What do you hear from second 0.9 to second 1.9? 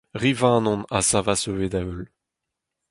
a savas ivez da